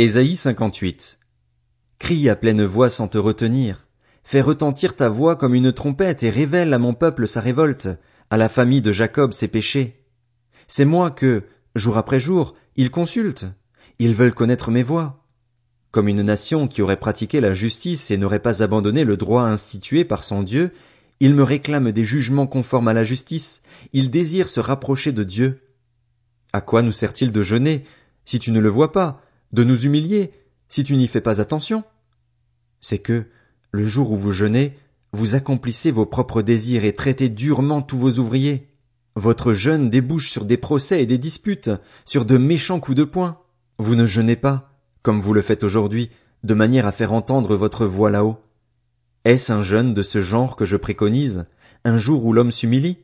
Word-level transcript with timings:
Ésaïe 0.00 0.36
58. 0.36 1.18
Crie 1.98 2.28
à 2.28 2.36
pleine 2.36 2.64
voix 2.64 2.88
sans 2.88 3.08
te 3.08 3.18
retenir. 3.18 3.88
Fais 4.22 4.40
retentir 4.40 4.94
ta 4.94 5.08
voix 5.08 5.34
comme 5.34 5.56
une 5.56 5.72
trompette 5.72 6.22
et 6.22 6.30
révèle 6.30 6.72
à 6.72 6.78
mon 6.78 6.94
peuple 6.94 7.26
sa 7.26 7.40
révolte, 7.40 7.88
à 8.30 8.36
la 8.36 8.48
famille 8.48 8.80
de 8.80 8.92
Jacob 8.92 9.32
ses 9.32 9.48
péchés. 9.48 10.04
C'est 10.68 10.84
moi 10.84 11.10
que, 11.10 11.42
jour 11.74 11.98
après 11.98 12.20
jour, 12.20 12.54
ils 12.76 12.92
consultent. 12.92 13.46
Ils 13.98 14.14
veulent 14.14 14.36
connaître 14.36 14.70
mes 14.70 14.84
voies. 14.84 15.24
Comme 15.90 16.06
une 16.06 16.22
nation 16.22 16.68
qui 16.68 16.80
aurait 16.80 17.00
pratiqué 17.00 17.40
la 17.40 17.52
justice 17.52 18.12
et 18.12 18.18
n'aurait 18.18 18.38
pas 18.38 18.62
abandonné 18.62 19.02
le 19.02 19.16
droit 19.16 19.42
institué 19.42 20.04
par 20.04 20.22
son 20.22 20.44
Dieu, 20.44 20.70
ils 21.18 21.34
me 21.34 21.42
réclament 21.42 21.90
des 21.90 22.04
jugements 22.04 22.46
conformes 22.46 22.86
à 22.86 22.94
la 22.94 23.02
justice, 23.02 23.62
ils 23.92 24.12
désirent 24.12 24.48
se 24.48 24.60
rapprocher 24.60 25.10
de 25.10 25.24
Dieu. 25.24 25.58
À 26.52 26.60
quoi 26.60 26.82
nous 26.82 26.92
sert-il 26.92 27.32
de 27.32 27.42
jeûner, 27.42 27.82
si 28.24 28.38
tu 28.38 28.52
ne 28.52 28.60
le 28.60 28.68
vois 28.68 28.92
pas, 28.92 29.22
de 29.52 29.64
nous 29.64 29.86
humilier, 29.86 30.32
si 30.68 30.84
tu 30.84 30.96
n'y 30.96 31.08
fais 31.08 31.20
pas 31.20 31.40
attention? 31.40 31.84
C'est 32.80 32.98
que, 32.98 33.26
le 33.70 33.86
jour 33.86 34.12
où 34.12 34.16
vous 34.16 34.32
jeûnez, 34.32 34.76
vous 35.12 35.34
accomplissez 35.34 35.90
vos 35.90 36.06
propres 36.06 36.42
désirs 36.42 36.84
et 36.84 36.94
traitez 36.94 37.28
durement 37.28 37.82
tous 37.82 37.96
vos 37.96 38.18
ouvriers. 38.18 38.68
Votre 39.14 39.52
jeûne 39.52 39.90
débouche 39.90 40.30
sur 40.30 40.44
des 40.44 40.56
procès 40.56 41.02
et 41.02 41.06
des 41.06 41.18
disputes, 41.18 41.70
sur 42.04 42.24
de 42.24 42.36
méchants 42.38 42.80
coups 42.80 42.96
de 42.96 43.04
poing. 43.04 43.40
Vous 43.78 43.94
ne 43.94 44.06
jeûnez 44.06 44.36
pas, 44.36 44.78
comme 45.02 45.20
vous 45.20 45.32
le 45.32 45.42
faites 45.42 45.64
aujourd'hui, 45.64 46.10
de 46.44 46.54
manière 46.54 46.86
à 46.86 46.92
faire 46.92 47.12
entendre 47.12 47.56
votre 47.56 47.86
voix 47.86 48.10
là-haut. 48.10 48.38
Est-ce 49.24 49.52
un 49.52 49.62
jeûne 49.62 49.94
de 49.94 50.02
ce 50.02 50.20
genre 50.20 50.56
que 50.56 50.64
je 50.64 50.76
préconise, 50.76 51.46
un 51.84 51.98
jour 51.98 52.24
où 52.24 52.32
l'homme 52.32 52.52
s'humilie? 52.52 52.98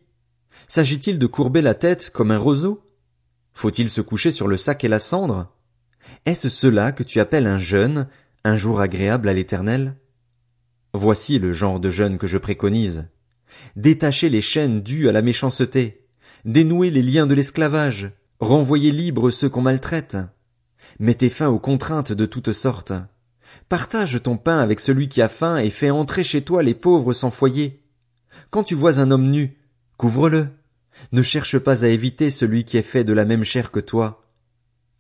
S'agit-il 0.69 1.19
de 1.19 1.27
courber 1.27 1.63
la 1.63 1.75
tête 1.75 2.11
comme 2.11 2.31
un 2.31 2.39
roseau? 2.39 2.83
Faut-il 3.53 3.91
se 3.91 4.01
coucher 4.01 4.31
sur 4.31 4.49
le 4.49 4.57
sac 4.57 4.85
et 4.85 4.89
la 4.89 4.99
cendre? 4.99 5.54
Est-ce 6.27 6.49
cela 6.49 6.93
que 6.93 7.03
tu 7.03 7.21
appelles 7.21 7.47
un 7.47 7.59
jeûne, 7.59 8.09
un 8.45 8.57
jour 8.57 8.81
agréable 8.81 9.29
à 9.29 9.35
l'éternel? 9.35 9.97
Voici 10.95 11.39
le 11.39 11.53
genre 11.53 11.81
de 11.81 11.91
jeûne 11.91 12.17
que 12.17 12.27
je 12.27 12.39
préconise. 12.39 13.07
Détacher 13.77 14.31
les 14.31 14.41
chaînes 14.41 14.81
dues 14.81 15.09
à 15.09 15.13
la 15.13 15.21
méchanceté, 15.21 16.07
dénouer 16.47 16.91
les 16.91 17.03
liens 17.03 17.27
de 17.27 17.35
l'esclavage, 17.35 18.11
renvoyer 18.41 18.91
libres 18.91 19.31
ceux 19.31 19.51
qu'on 19.51 19.61
maltraite. 19.61 20.17
Mettez 20.99 21.29
fin 21.29 21.49
aux 21.49 21.59
contraintes 21.59 22.13
de 22.13 22.25
toutes 22.25 22.53
sortes. 22.53 22.95
Partage 23.69 24.23
ton 24.23 24.39
pain 24.39 24.61
avec 24.61 24.81
celui 24.81 25.11
qui 25.11 25.21
a 25.21 25.29
faim 25.29 25.59
et 25.59 25.69
fais 25.69 25.91
entrer 25.91 26.25
chez 26.25 26.41
toi 26.41 26.63
les 26.63 26.75
pauvres 26.75 27.13
sans 27.13 27.31
foyer. 27.31 27.83
Quand 28.49 28.65
tu 28.65 28.75
vois 28.75 28.99
un 28.99 29.11
homme 29.11 29.31
nu, 29.31 29.59
couvre-le. 29.99 30.49
Ne 31.13 31.21
cherche 31.21 31.59
pas 31.59 31.85
à 31.85 31.89
éviter 31.89 32.31
celui 32.31 32.65
qui 32.65 32.79
est 32.79 32.83
fait 32.83 33.05
de 33.05 33.13
la 33.13 33.27
même 33.27 33.45
chair 33.45 33.71
que 33.71 33.81
toi. 33.81 34.24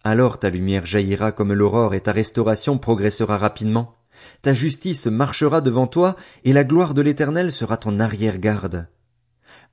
Alors 0.04 0.38
ta 0.38 0.50
lumière 0.50 0.84
jaillira 0.84 1.32
comme 1.32 1.54
l'aurore 1.54 1.94
et 1.94 2.02
ta 2.02 2.12
restauration 2.12 2.76
progressera 2.76 3.38
rapidement. 3.38 3.94
Ta 4.42 4.52
justice 4.52 5.06
marchera 5.06 5.62
devant 5.62 5.86
toi 5.86 6.14
et 6.44 6.52
la 6.52 6.62
gloire 6.62 6.92
de 6.92 7.00
l'Éternel 7.00 7.50
sera 7.50 7.78
ton 7.78 7.98
arrière-garde. 7.98 8.86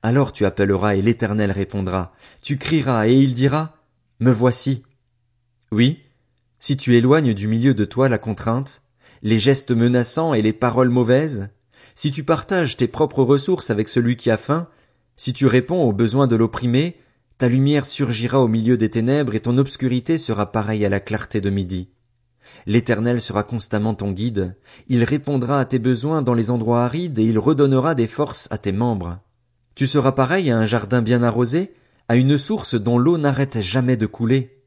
Alors 0.02 0.32
tu 0.32 0.46
appelleras 0.46 0.96
et 0.96 1.02
l'Éternel 1.02 1.50
répondra. 1.50 2.12
Tu 2.40 2.56
crieras 2.56 3.08
et 3.08 3.14
il 3.14 3.34
dira, 3.34 3.76
Me 4.20 4.32
voici. 4.32 4.82
Oui, 5.70 6.00
si 6.60 6.78
tu 6.78 6.96
éloignes 6.96 7.34
du 7.34 7.46
milieu 7.46 7.74
de 7.74 7.84
toi 7.84 8.08
la 8.08 8.18
contrainte, 8.18 8.82
les 9.22 9.38
gestes 9.38 9.70
menaçants 9.70 10.32
et 10.32 10.40
les 10.40 10.52
paroles 10.54 10.88
mauvaises, 10.88 11.50
si 11.94 12.10
tu 12.10 12.24
partages 12.24 12.76
tes 12.78 12.88
propres 12.88 13.22
ressources 13.22 13.70
avec 13.70 13.88
celui 13.88 14.16
qui 14.16 14.30
a 14.30 14.38
faim, 14.38 14.66
si 15.16 15.32
tu 15.32 15.46
réponds 15.46 15.82
aux 15.82 15.92
besoins 15.92 16.26
de 16.26 16.36
l'opprimé, 16.36 16.96
ta 17.42 17.48
lumière 17.48 17.86
surgira 17.86 18.40
au 18.40 18.46
milieu 18.46 18.76
des 18.76 18.88
ténèbres 18.88 19.34
et 19.34 19.40
ton 19.40 19.58
obscurité 19.58 20.16
sera 20.16 20.52
pareille 20.52 20.84
à 20.84 20.88
la 20.88 21.00
clarté 21.00 21.40
de 21.40 21.50
midi. 21.50 21.88
L'Éternel 22.66 23.20
sera 23.20 23.42
constamment 23.42 23.94
ton 23.94 24.12
guide, 24.12 24.54
il 24.86 25.02
répondra 25.02 25.58
à 25.58 25.64
tes 25.64 25.80
besoins 25.80 26.22
dans 26.22 26.34
les 26.34 26.52
endroits 26.52 26.84
arides 26.84 27.18
et 27.18 27.24
il 27.24 27.40
redonnera 27.40 27.96
des 27.96 28.06
forces 28.06 28.46
à 28.52 28.58
tes 28.58 28.70
membres. 28.70 29.18
Tu 29.74 29.88
seras 29.88 30.12
pareil 30.12 30.52
à 30.52 30.56
un 30.56 30.66
jardin 30.66 31.02
bien 31.02 31.24
arrosé, 31.24 31.74
à 32.08 32.14
une 32.14 32.38
source 32.38 32.76
dont 32.76 32.96
l'eau 32.96 33.18
n'arrête 33.18 33.60
jamais 33.60 33.96
de 33.96 34.06
couler. 34.06 34.62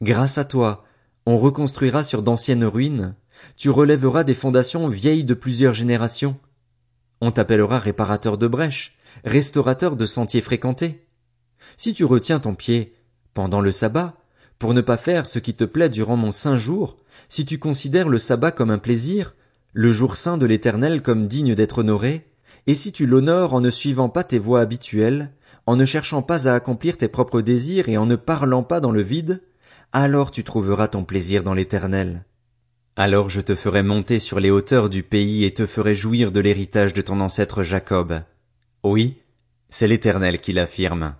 Grâce 0.00 0.38
à 0.38 0.44
toi, 0.44 0.84
on 1.26 1.36
reconstruira 1.36 2.04
sur 2.04 2.22
d'anciennes 2.22 2.64
ruines, 2.64 3.16
tu 3.56 3.70
relèveras 3.70 4.22
des 4.22 4.34
fondations 4.34 4.86
vieilles 4.86 5.24
de 5.24 5.34
plusieurs 5.34 5.74
générations. 5.74 6.36
On 7.20 7.32
t'appellera 7.32 7.80
réparateur 7.80 8.38
de 8.38 8.46
brèches, 8.46 8.96
restaurateur 9.24 9.96
de 9.96 10.06
sentiers 10.06 10.42
fréquentés. 10.42 11.03
Si 11.76 11.94
tu 11.94 12.04
retiens 12.04 12.40
ton 12.40 12.54
pied 12.54 12.94
pendant 13.34 13.60
le 13.60 13.72
sabbat, 13.72 14.14
pour 14.58 14.74
ne 14.74 14.80
pas 14.80 14.96
faire 14.96 15.26
ce 15.26 15.38
qui 15.38 15.54
te 15.54 15.64
plaît 15.64 15.88
durant 15.88 16.16
mon 16.16 16.30
saint 16.30 16.56
jour, 16.56 16.96
si 17.28 17.44
tu 17.44 17.58
considères 17.58 18.08
le 18.08 18.18
sabbat 18.18 18.52
comme 18.52 18.70
un 18.70 18.78
plaisir, 18.78 19.34
le 19.72 19.92
jour 19.92 20.16
saint 20.16 20.38
de 20.38 20.46
l'Éternel 20.46 21.02
comme 21.02 21.26
digne 21.26 21.54
d'être 21.54 21.78
honoré, 21.78 22.28
et 22.66 22.74
si 22.74 22.92
tu 22.92 23.06
l'honores 23.06 23.54
en 23.54 23.60
ne 23.60 23.70
suivant 23.70 24.08
pas 24.08 24.24
tes 24.24 24.38
voies 24.38 24.60
habituelles, 24.60 25.30
en 25.66 25.76
ne 25.76 25.84
cherchant 25.84 26.22
pas 26.22 26.48
à 26.48 26.54
accomplir 26.54 26.96
tes 26.96 27.08
propres 27.08 27.40
désirs 27.40 27.88
et 27.88 27.96
en 27.96 28.06
ne 28.06 28.16
parlant 28.16 28.62
pas 28.62 28.80
dans 28.80 28.92
le 28.92 29.02
vide, 29.02 29.42
alors 29.92 30.30
tu 30.30 30.44
trouveras 30.44 30.88
ton 30.88 31.04
plaisir 31.04 31.42
dans 31.42 31.54
l'Éternel. 31.54 32.24
Alors 32.96 33.28
je 33.28 33.40
te 33.40 33.54
ferai 33.54 33.82
monter 33.82 34.18
sur 34.18 34.38
les 34.38 34.50
hauteurs 34.50 34.88
du 34.88 35.02
pays 35.02 35.44
et 35.44 35.52
te 35.52 35.66
ferai 35.66 35.94
jouir 35.94 36.30
de 36.30 36.40
l'héritage 36.40 36.92
de 36.92 37.02
ton 37.02 37.20
ancêtre 37.20 37.62
Jacob. 37.62 38.22
Oui, 38.84 39.16
c'est 39.68 39.88
l'Éternel 39.88 40.40
qui 40.40 40.52
l'affirme. 40.52 41.14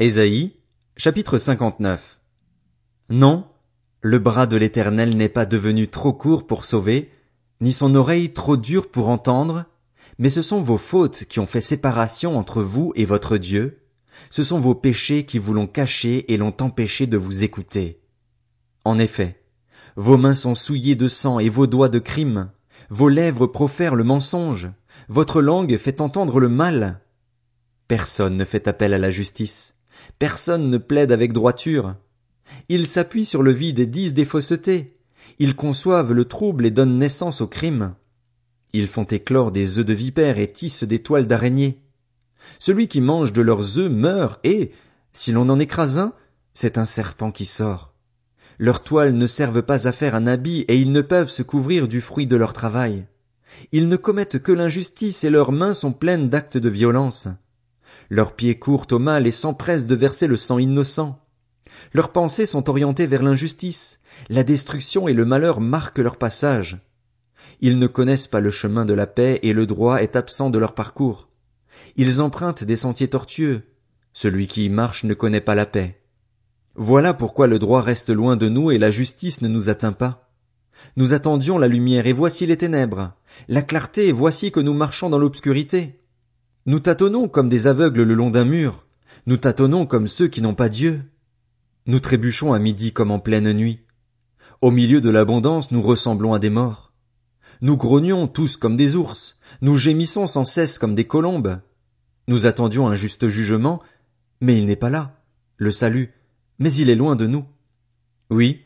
Ésaïe, 0.00 0.56
chapitre 0.96 1.38
59. 1.38 2.18
Non, 3.10 3.46
le 4.00 4.18
bras 4.18 4.48
de 4.48 4.56
l'Éternel 4.56 5.16
n'est 5.16 5.28
pas 5.28 5.46
devenu 5.46 5.86
trop 5.86 6.12
court 6.12 6.48
pour 6.48 6.64
sauver, 6.64 7.12
ni 7.60 7.72
son 7.72 7.94
oreille 7.94 8.32
trop 8.32 8.56
dure 8.56 8.90
pour 8.90 9.08
entendre, 9.08 9.66
mais 10.18 10.30
ce 10.30 10.42
sont 10.42 10.60
vos 10.62 10.78
fautes 10.78 11.26
qui 11.26 11.38
ont 11.38 11.46
fait 11.46 11.60
séparation 11.60 12.36
entre 12.36 12.60
vous 12.60 12.92
et 12.96 13.04
votre 13.04 13.36
Dieu, 13.36 13.84
ce 14.30 14.42
sont 14.42 14.58
vos 14.58 14.74
péchés 14.74 15.26
qui 15.26 15.38
vous 15.38 15.54
l'ont 15.54 15.68
caché 15.68 16.32
et 16.32 16.38
l'ont 16.38 16.56
empêché 16.60 17.06
de 17.06 17.16
vous 17.16 17.44
écouter. 17.44 18.00
En 18.84 18.98
effet, 18.98 19.44
vos 19.94 20.16
mains 20.16 20.32
sont 20.32 20.56
souillées 20.56 20.96
de 20.96 21.06
sang 21.06 21.38
et 21.38 21.48
vos 21.48 21.68
doigts 21.68 21.88
de 21.88 22.00
crime, 22.00 22.50
vos 22.90 23.08
lèvres 23.08 23.46
profèrent 23.46 23.94
le 23.94 24.02
mensonge, 24.02 24.72
votre 25.08 25.40
langue 25.40 25.76
fait 25.76 26.00
entendre 26.00 26.40
le 26.40 26.48
mal. 26.48 27.00
Personne 27.86 28.36
ne 28.36 28.44
fait 28.44 28.66
appel 28.66 28.92
à 28.92 28.98
la 28.98 29.10
justice, 29.10 29.73
personne 30.18 30.70
ne 30.70 30.78
plaide 30.78 31.12
avec 31.12 31.32
droiture. 31.32 31.94
Ils 32.68 32.86
s'appuient 32.86 33.24
sur 33.24 33.42
le 33.42 33.52
vide 33.52 33.78
et 33.78 33.86
disent 33.86 34.14
des 34.14 34.24
faussetés. 34.24 34.96
Ils 35.38 35.56
conçoivent 35.56 36.12
le 36.12 36.24
trouble 36.24 36.66
et 36.66 36.70
donnent 36.70 36.98
naissance 36.98 37.40
au 37.40 37.46
crime. 37.46 37.94
Ils 38.72 38.88
font 38.88 39.04
éclore 39.04 39.52
des 39.52 39.78
œufs 39.78 39.86
de 39.86 39.92
vipère 39.92 40.38
et 40.38 40.50
tissent 40.50 40.84
des 40.84 41.00
toiles 41.00 41.26
d'araignée. 41.26 41.80
Celui 42.58 42.88
qui 42.88 43.00
mange 43.00 43.32
de 43.32 43.42
leurs 43.42 43.78
œufs 43.78 43.90
meurt 43.90 44.40
et, 44.44 44.72
si 45.12 45.32
l'on 45.32 45.48
en 45.48 45.58
écrase 45.58 45.98
un, 45.98 46.12
c'est 46.54 46.78
un 46.78 46.84
serpent 46.84 47.30
qui 47.30 47.44
sort. 47.46 47.94
Leurs 48.58 48.82
toiles 48.82 49.14
ne 49.14 49.26
servent 49.26 49.62
pas 49.62 49.88
à 49.88 49.92
faire 49.92 50.14
un 50.14 50.26
habit 50.26 50.60
et 50.68 50.76
ils 50.76 50.92
ne 50.92 51.00
peuvent 51.00 51.30
se 51.30 51.42
couvrir 51.42 51.88
du 51.88 52.00
fruit 52.00 52.26
de 52.26 52.36
leur 52.36 52.52
travail. 52.52 53.06
Ils 53.72 53.88
ne 53.88 53.96
commettent 53.96 54.40
que 54.40 54.52
l'injustice 54.52 55.24
et 55.24 55.30
leurs 55.30 55.52
mains 55.52 55.74
sont 55.74 55.92
pleines 55.92 56.28
d'actes 56.28 56.58
de 56.58 56.68
violence. 56.68 57.28
Leurs 58.10 58.34
pieds 58.34 58.58
courent 58.58 58.86
au 58.90 58.98
mal 58.98 59.26
et 59.26 59.30
s'empressent 59.30 59.86
de 59.86 59.94
verser 59.94 60.26
le 60.26 60.36
sang 60.36 60.58
innocent. 60.58 61.20
Leurs 61.92 62.12
pensées 62.12 62.46
sont 62.46 62.68
orientées 62.68 63.06
vers 63.06 63.22
l'injustice. 63.22 63.98
La 64.28 64.44
destruction 64.44 65.08
et 65.08 65.12
le 65.12 65.24
malheur 65.24 65.60
marquent 65.60 65.98
leur 65.98 66.16
passage. 66.16 66.78
Ils 67.60 67.78
ne 67.78 67.86
connaissent 67.86 68.28
pas 68.28 68.40
le 68.40 68.50
chemin 68.50 68.84
de 68.84 68.92
la 68.92 69.06
paix 69.06 69.40
et 69.42 69.52
le 69.52 69.66
droit 69.66 70.02
est 70.02 70.16
absent 70.16 70.50
de 70.50 70.58
leur 70.58 70.74
parcours. 70.74 71.28
Ils 71.96 72.20
empruntent 72.20 72.64
des 72.64 72.76
sentiers 72.76 73.08
tortueux. 73.08 73.62
Celui 74.12 74.46
qui 74.46 74.66
y 74.66 74.68
marche 74.68 75.04
ne 75.04 75.14
connaît 75.14 75.40
pas 75.40 75.54
la 75.54 75.66
paix. 75.66 76.00
Voilà 76.76 77.14
pourquoi 77.14 77.46
le 77.46 77.58
droit 77.58 77.82
reste 77.82 78.10
loin 78.10 78.36
de 78.36 78.48
nous 78.48 78.70
et 78.70 78.78
la 78.78 78.90
justice 78.90 79.40
ne 79.40 79.48
nous 79.48 79.68
atteint 79.68 79.92
pas. 79.92 80.30
Nous 80.96 81.14
attendions 81.14 81.58
la 81.58 81.68
lumière 81.68 82.06
et 82.06 82.12
voici 82.12 82.46
les 82.46 82.56
ténèbres. 82.56 83.12
La 83.48 83.62
clarté 83.62 84.08
et 84.08 84.12
voici 84.12 84.50
que 84.50 84.60
nous 84.60 84.74
marchons 84.74 85.08
dans 85.08 85.18
l'obscurité. 85.18 86.00
Nous 86.66 86.80
tâtonnons 86.80 87.28
comme 87.28 87.50
des 87.50 87.66
aveugles 87.66 88.04
le 88.04 88.14
long 88.14 88.30
d'un 88.30 88.46
mur. 88.46 88.86
Nous 89.26 89.36
tâtonnons 89.36 89.84
comme 89.84 90.06
ceux 90.06 90.28
qui 90.28 90.40
n'ont 90.40 90.54
pas 90.54 90.70
Dieu. 90.70 91.02
Nous 91.84 92.00
trébuchons 92.00 92.54
à 92.54 92.58
midi 92.58 92.92
comme 92.92 93.10
en 93.10 93.18
pleine 93.18 93.52
nuit. 93.52 93.80
Au 94.62 94.70
milieu 94.70 95.02
de 95.02 95.10
l'abondance, 95.10 95.70
nous 95.70 95.82
ressemblons 95.82 96.32
à 96.32 96.38
des 96.38 96.48
morts. 96.48 96.94
Nous 97.60 97.76
grognons 97.76 98.26
tous 98.26 98.56
comme 98.56 98.76
des 98.78 98.96
ours. 98.96 99.36
Nous 99.60 99.76
gémissons 99.76 100.26
sans 100.26 100.46
cesse 100.46 100.78
comme 100.78 100.94
des 100.94 101.04
colombes. 101.04 101.60
Nous 102.28 102.46
attendions 102.46 102.88
un 102.88 102.94
juste 102.94 103.28
jugement, 103.28 103.82
mais 104.40 104.56
il 104.56 104.64
n'est 104.64 104.74
pas 104.74 104.88
là. 104.88 105.20
Le 105.58 105.70
salut, 105.70 106.14
mais 106.58 106.72
il 106.72 106.88
est 106.88 106.96
loin 106.96 107.14
de 107.14 107.26
nous. 107.26 107.44
Oui, 108.30 108.62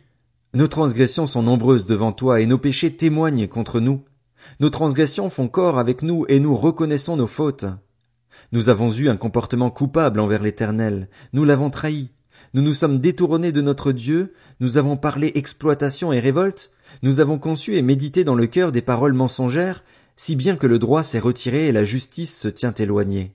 nos 0.54 0.68
transgressions 0.68 1.26
sont 1.26 1.42
nombreuses 1.42 1.86
devant 1.86 2.12
toi 2.12 2.40
et 2.40 2.46
nos 2.46 2.58
péchés 2.58 2.96
témoignent 2.96 3.48
contre 3.48 3.80
nous. 3.80 4.04
Nos 4.60 4.70
transgressions 4.70 5.30
font 5.30 5.48
corps 5.48 5.80
avec 5.80 6.02
nous 6.02 6.24
et 6.28 6.38
nous 6.38 6.56
reconnaissons 6.56 7.16
nos 7.16 7.26
fautes. 7.26 7.66
Nous 8.50 8.70
avons 8.70 8.90
eu 8.90 9.08
un 9.10 9.16
comportement 9.18 9.70
coupable 9.70 10.20
envers 10.20 10.42
l'Éternel, 10.42 11.08
nous 11.34 11.44
l'avons 11.44 11.68
trahi. 11.68 12.08
nous 12.54 12.62
nous 12.62 12.72
sommes 12.72 12.98
détournés 12.98 13.52
de 13.52 13.60
notre 13.60 13.92
Dieu, 13.92 14.32
nous 14.60 14.78
avons 14.78 14.96
parlé 14.96 15.32
exploitation 15.34 16.14
et 16.14 16.20
révolte, 16.20 16.70
nous 17.02 17.20
avons 17.20 17.38
conçu 17.38 17.76
et 17.76 17.82
médité 17.82 18.24
dans 18.24 18.34
le 18.34 18.46
cœur 18.46 18.72
des 18.72 18.80
paroles 18.80 19.12
mensongères, 19.12 19.84
si 20.16 20.34
bien 20.34 20.56
que 20.56 20.66
le 20.66 20.78
droit 20.78 21.02
s'est 21.02 21.18
retiré 21.18 21.68
et 21.68 21.72
la 21.72 21.84
justice 21.84 22.38
se 22.38 22.48
tient 22.48 22.72
éloignée. 22.72 23.34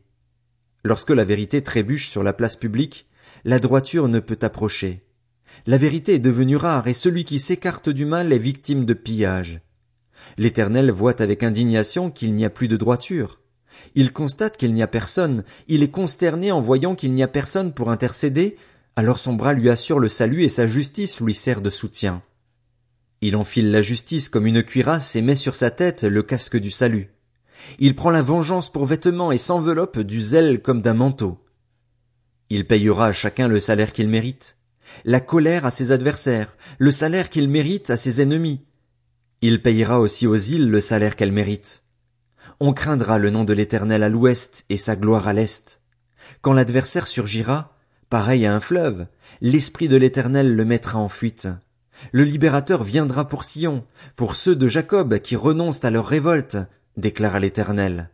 Lorsque 0.84 1.12
la 1.12 1.26
vérité 1.26 1.62
trébuche 1.62 2.10
sur 2.10 2.24
la 2.24 2.34
place 2.34 2.56
publique, 2.56 3.08
la 3.46 3.60
droiture 3.60 4.08
ne 4.08 4.20
peut 4.20 4.40
approcher. 4.42 5.06
La 5.68 5.78
vérité 5.78 6.16
est 6.16 6.20
devenue 6.20 6.58
rare 6.58 6.88
et 6.88 6.94
celui 6.94 7.24
qui 7.24 7.38
s'écarte 7.38 7.90
du 7.90 8.06
mal 8.06 8.34
est 8.34 8.40
victime 8.40 8.86
de 8.86 8.96
pillage. 8.96 9.62
L'Éternel 10.40 10.90
voit 10.90 11.22
avec 11.22 11.44
indignation 11.44 12.10
qu'il 12.10 12.34
n'y 12.34 12.46
a 12.46 12.50
plus 12.50 12.68
de 12.68 12.78
droiture. 12.78 13.43
Il 13.96 14.14
constate 14.14 14.58
qu'il 14.58 14.74
n'y 14.74 14.84
a 14.84 14.88
personne, 14.88 15.44
il 15.68 15.84
est 15.84 15.92
consterné 15.92 16.52
en 16.52 16.62
voyant 16.62 16.96
qu'il 16.96 17.14
n'y 17.14 17.24
a 17.24 17.28
personne 17.28 17.74
pour 17.74 17.90
intercéder, 17.90 18.56
alors 18.96 19.20
son 19.20 19.34
bras 19.34 19.54
lui 19.54 19.70
assure 19.70 20.00
le 20.00 20.10
salut 20.10 20.44
et 20.44 20.50
sa 20.50 20.68
justice 20.68 21.20
lui 21.20 21.34
sert 21.34 21.62
de 21.62 21.70
soutien. 21.70 22.22
Il 23.22 23.36
enfile 23.36 23.72
la 23.72 23.82
justice 23.82 24.30
comme 24.30 24.46
une 24.46 24.64
cuirasse 24.64 25.16
et 25.16 25.22
met 25.22 25.36
sur 25.36 25.56
sa 25.56 25.72
tête 25.72 26.04
le 26.04 26.24
casque 26.24 26.58
du 26.58 26.72
salut. 26.72 27.10
Il 27.80 27.96
prend 27.96 28.12
la 28.12 28.22
vengeance 28.22 28.72
pour 28.72 28.86
vêtement 28.86 29.32
et 29.32 29.38
s'enveloppe 29.38 30.00
du 30.00 30.22
zèle 30.22 30.62
comme 30.62 30.82
d'un 30.82 30.94
manteau. 30.94 31.40
Il 32.50 32.68
payera 32.68 33.08
à 33.08 33.14
chacun 33.14 33.48
le 33.48 33.60
salaire 33.60 33.94
qu'il 33.94 34.10
mérite, 34.10 34.58
la 35.06 35.20
colère 35.20 35.66
à 35.66 35.72
ses 35.72 35.92
adversaires, 35.92 36.56
le 36.78 36.92
salaire 36.92 37.30
qu'il 37.30 37.48
mérite 37.48 37.90
à 37.90 37.98
ses 37.98 38.22
ennemis. 38.22 38.62
Il 39.42 39.62
payera 39.62 40.00
aussi 40.00 40.28
aux 40.28 40.36
îles 40.36 40.70
le 40.70 40.82
salaire 40.82 41.16
qu'elles 41.16 41.32
méritent. 41.32 41.83
On 42.60 42.74
craindra 42.74 43.18
le 43.18 43.30
nom 43.30 43.44
de 43.44 43.54
l'Éternel 43.54 44.04
à 44.04 44.10
l'ouest 44.10 44.66
et 44.70 44.78
sa 44.78 44.96
gloire 44.96 45.28
à 45.28 45.34
l'est. 45.34 45.82
Quand 46.42 46.54
l'adversaire 46.54 47.08
surgira, 47.08 47.78
pareil 48.10 48.46
à 48.46 48.54
un 48.54 48.60
fleuve, 48.60 49.08
l'esprit 49.42 49.88
de 49.88 49.98
l'Éternel 49.98 50.56
le 50.56 50.66
mettra 50.66 51.00
en 51.00 51.10
fuite. 51.10 51.48
Le 52.12 52.24
libérateur 52.24 52.84
viendra 52.84 53.28
pour 53.28 53.44
Sion, 53.44 53.86
pour 54.16 54.36
ceux 54.36 54.56
de 54.56 54.68
Jacob 54.68 55.20
qui 55.20 55.36
renoncent 55.36 55.86
à 55.86 55.92
leur 55.92 56.08
révolte, 56.08 56.58
déclara 56.98 57.40
l'Éternel. 57.40 58.10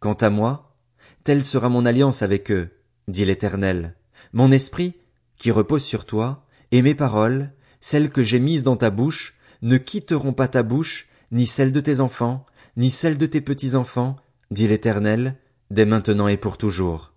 Quant 0.00 0.14
à 0.14 0.30
moi, 0.30 0.76
telle 1.24 1.44
sera 1.44 1.68
mon 1.68 1.86
alliance 1.86 2.22
avec 2.22 2.50
eux, 2.50 2.70
dit 3.08 3.24
l'Éternel. 3.24 3.94
Mon 4.32 4.50
esprit, 4.50 4.94
qui 5.36 5.50
repose 5.50 5.84
sur 5.84 6.04
toi, 6.04 6.46
et 6.70 6.82
mes 6.82 6.94
paroles, 6.94 7.52
celles 7.80 8.10
que 8.10 8.22
j'ai 8.22 8.40
mises 8.40 8.62
dans 8.62 8.76
ta 8.76 8.90
bouche, 8.90 9.34
ne 9.60 9.76
quitteront 9.76 10.32
pas 10.32 10.48
ta 10.48 10.62
bouche, 10.62 11.08
ni 11.30 11.46
celle 11.46 11.72
de 11.72 11.80
tes 11.80 12.00
enfants, 12.00 12.46
ni 12.76 12.90
celle 12.90 13.18
de 13.18 13.26
tes 13.26 13.40
petits-enfants, 13.40 14.16
dit 14.50 14.66
l'Éternel, 14.66 15.36
dès 15.70 15.86
maintenant 15.86 16.28
et 16.28 16.36
pour 16.36 16.58
toujours. 16.58 17.12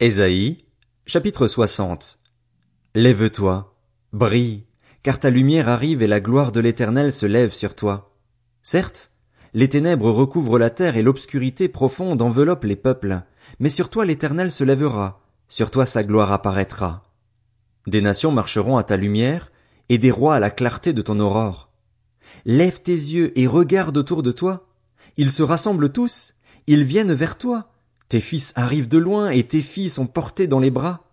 Ésaïe, 0.00 0.64
chapitre 1.06 1.48
60. 1.48 2.18
Lève-toi, 2.94 3.74
brille, 4.12 4.64
car 5.02 5.18
ta 5.18 5.30
lumière 5.30 5.68
arrive 5.68 6.02
et 6.02 6.06
la 6.06 6.20
gloire 6.20 6.52
de 6.52 6.60
l'Éternel 6.60 7.12
se 7.12 7.26
lève 7.26 7.52
sur 7.52 7.74
toi. 7.74 8.16
Certes, 8.62 9.10
les 9.54 9.68
ténèbres 9.68 10.10
recouvrent 10.10 10.58
la 10.58 10.70
terre 10.70 10.96
et 10.96 11.02
l'obscurité 11.02 11.68
profonde 11.68 12.22
enveloppe 12.22 12.64
les 12.64 12.76
peuples, 12.76 13.22
mais 13.58 13.68
sur 13.68 13.88
toi 13.88 14.04
l'Éternel 14.04 14.52
se 14.52 14.64
lèvera, 14.64 15.22
sur 15.48 15.70
toi 15.70 15.86
sa 15.86 16.04
gloire 16.04 16.32
apparaîtra. 16.32 17.04
Des 17.86 18.02
nations 18.02 18.30
marcheront 18.30 18.76
à 18.76 18.84
ta 18.84 18.96
lumière, 18.96 19.50
et 19.88 19.98
des 19.98 20.12
rois 20.12 20.36
à 20.36 20.40
la 20.40 20.50
clarté 20.50 20.92
de 20.92 21.02
ton 21.02 21.18
aurore. 21.18 21.69
Lève 22.44 22.80
tes 22.80 22.92
yeux 22.92 23.38
et 23.38 23.46
regarde 23.46 23.96
autour 23.96 24.22
de 24.22 24.32
toi. 24.32 24.66
Ils 25.16 25.32
se 25.32 25.42
rassemblent 25.42 25.92
tous, 25.92 26.34
ils 26.66 26.84
viennent 26.84 27.12
vers 27.12 27.38
toi. 27.38 27.70
Tes 28.08 28.20
fils 28.20 28.52
arrivent 28.56 28.88
de 28.88 28.98
loin 28.98 29.30
et 29.30 29.44
tes 29.44 29.60
filles 29.60 29.90
sont 29.90 30.06
portées 30.06 30.46
dans 30.46 30.58
les 30.58 30.70
bras. 30.70 31.04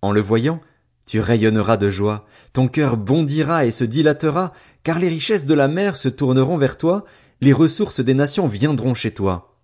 En 0.00 0.12
le 0.12 0.20
voyant, 0.20 0.60
tu 1.06 1.20
rayonneras 1.20 1.76
de 1.76 1.90
joie, 1.90 2.26
ton 2.52 2.68
cœur 2.68 2.96
bondira 2.96 3.66
et 3.66 3.70
se 3.70 3.84
dilatera, 3.84 4.52
car 4.82 4.98
les 4.98 5.08
richesses 5.08 5.46
de 5.46 5.54
la 5.54 5.68
mer 5.68 5.96
se 5.96 6.08
tourneront 6.08 6.56
vers 6.56 6.78
toi, 6.78 7.04
les 7.40 7.52
ressources 7.52 8.00
des 8.00 8.14
nations 8.14 8.46
viendront 8.46 8.94
chez 8.94 9.12
toi. 9.12 9.56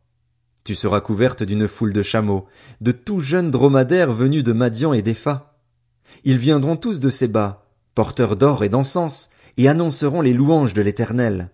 Tu 0.64 0.74
seras 0.74 1.00
couverte 1.00 1.42
d'une 1.42 1.68
foule 1.68 1.92
de 1.92 2.02
chameaux, 2.02 2.46
de 2.80 2.92
tout 2.92 3.20
jeunes 3.20 3.50
dromadaires 3.50 4.12
venus 4.12 4.44
de 4.44 4.52
Madian 4.52 4.92
et 4.92 5.02
d'Epha. 5.02 5.54
Ils 6.24 6.38
viendront 6.38 6.76
tous 6.76 7.00
de 7.00 7.26
bas, 7.26 7.66
porteurs 7.94 8.36
d'or 8.36 8.64
et 8.64 8.68
d'encens, 8.68 9.30
et 9.58 9.68
annonceront 9.68 10.22
les 10.22 10.32
louanges 10.32 10.72
de 10.72 10.80
l'Éternel. 10.80 11.50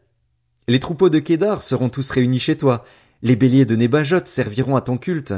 Les 0.69 0.79
troupeaux 0.79 1.11
de 1.11 1.19
Kédar 1.19 1.62
seront 1.62 1.89
tous 1.89 2.11
réunis 2.11 2.39
chez 2.39 2.56
toi, 2.56 2.85
les 3.23 3.35
béliers 3.35 3.65
de 3.65 3.75
Nébajot 3.75 4.27
serviront 4.27 4.77
à 4.77 4.83
ton 4.83 4.99
culte. 4.99 5.35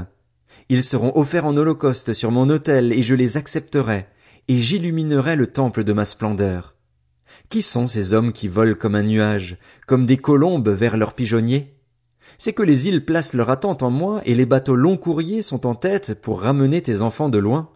Ils 0.68 0.82
seront 0.82 1.12
offerts 1.14 1.46
en 1.46 1.56
holocauste 1.56 2.12
sur 2.12 2.32
mon 2.32 2.50
autel, 2.50 2.92
et 2.92 3.02
je 3.02 3.14
les 3.14 3.36
accepterai, 3.36 4.06
et 4.48 4.58
j'illuminerai 4.58 5.36
le 5.36 5.46
temple 5.46 5.84
de 5.84 5.92
ma 5.92 6.04
splendeur. 6.04 6.74
Qui 7.48 7.62
sont 7.62 7.86
ces 7.86 8.14
hommes 8.14 8.32
qui 8.32 8.48
volent 8.48 8.74
comme 8.74 8.96
un 8.96 9.04
nuage, 9.04 9.58
comme 9.86 10.04
des 10.04 10.16
colombes 10.16 10.68
vers 10.68 10.96
leurs 10.96 11.14
pigeonniers? 11.14 11.76
C'est 12.38 12.52
que 12.52 12.64
les 12.64 12.88
îles 12.88 13.04
placent 13.04 13.34
leur 13.34 13.50
attente 13.50 13.84
en 13.84 13.90
moi 13.90 14.20
et 14.24 14.34
les 14.34 14.46
bateaux 14.46 14.74
long 14.74 14.96
courriers 14.96 15.42
sont 15.42 15.66
en 15.66 15.76
tête 15.76 16.20
pour 16.20 16.40
ramener 16.40 16.82
tes 16.82 17.00
enfants 17.02 17.28
de 17.28 17.38
loin. 17.38 17.70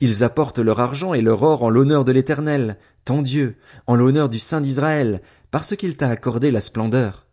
Ils 0.00 0.24
apportent 0.24 0.58
leur 0.58 0.80
argent 0.80 1.14
et 1.14 1.20
leur 1.20 1.42
or 1.42 1.62
en 1.62 1.70
l'honneur 1.70 2.04
de 2.04 2.12
l'Éternel, 2.12 2.78
ton 3.04 3.22
Dieu, 3.22 3.56
en 3.86 3.94
l'honneur 3.94 4.28
du 4.28 4.38
Saint 4.38 4.60
d'Israël, 4.60 5.22
parce 5.50 5.76
qu'il 5.76 5.96
t'a 5.96 6.08
accordé 6.08 6.50
la 6.50 6.60
splendeur. 6.60 7.26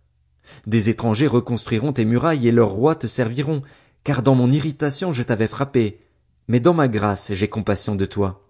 Des 0.66 0.90
étrangers 0.90 1.28
reconstruiront 1.28 1.94
tes 1.94 2.06
murailles 2.06 2.48
et 2.48 2.52
leurs 2.52 2.72
rois 2.72 2.96
te 2.96 3.08
serviront, 3.08 3.62
car 4.04 4.24
dans 4.24 4.36
mon 4.36 4.52
irritation 4.52 5.12
je 5.12 5.24
t'avais 5.24 5.48
frappé, 5.48 6.00
mais 6.48 6.60
dans 6.60 6.74
ma 6.74 6.88
grâce 6.88 7.34
j'ai 7.34 7.48
compassion 7.48 7.96
de 7.96 8.06
toi. 8.06 8.44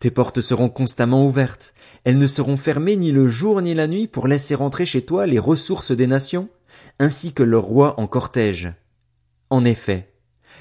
Tes 0.00 0.10
portes 0.10 0.40
seront 0.40 0.68
constamment 0.68 1.26
ouvertes, 1.26 1.72
elles 2.04 2.18
ne 2.18 2.26
seront 2.26 2.56
fermées 2.56 2.96
ni 2.96 3.10
le 3.10 3.26
jour 3.28 3.62
ni 3.62 3.74
la 3.74 3.86
nuit 3.86 4.06
pour 4.06 4.28
laisser 4.28 4.54
entrer 4.54 4.84
chez 4.84 5.02
toi 5.02 5.26
les 5.26 5.38
ressources 5.38 5.92
des 5.92 6.06
nations, 6.06 6.48
ainsi 6.98 7.32
que 7.32 7.42
leurs 7.42 7.64
rois 7.64 7.98
en 7.98 8.06
cortège. 8.06 8.72
En 9.50 9.64
effet, 9.64 10.11